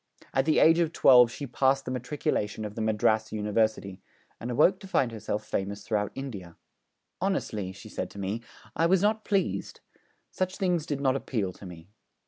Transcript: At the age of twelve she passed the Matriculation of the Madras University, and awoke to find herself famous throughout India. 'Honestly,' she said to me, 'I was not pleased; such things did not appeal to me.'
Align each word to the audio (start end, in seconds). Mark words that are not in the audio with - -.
At 0.33 0.45
the 0.45 0.57
age 0.57 0.79
of 0.79 0.93
twelve 0.93 1.29
she 1.31 1.45
passed 1.45 1.85
the 1.85 1.91
Matriculation 1.91 2.65
of 2.65 2.73
the 2.73 2.81
Madras 2.81 3.31
University, 3.31 4.01
and 4.39 4.49
awoke 4.49 4.79
to 4.79 4.87
find 4.87 5.11
herself 5.11 5.45
famous 5.45 5.83
throughout 5.83 6.11
India. 6.15 6.57
'Honestly,' 7.21 7.71
she 7.71 7.87
said 7.87 8.09
to 8.09 8.17
me, 8.19 8.41
'I 8.75 8.87
was 8.87 9.03
not 9.03 9.23
pleased; 9.23 9.81
such 10.31 10.55
things 10.57 10.87
did 10.87 11.01
not 11.01 11.15
appeal 11.15 11.53
to 11.53 11.67
me.' 11.67 11.91